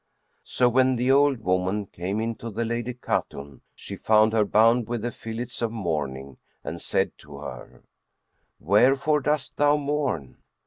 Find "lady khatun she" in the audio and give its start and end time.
2.65-3.95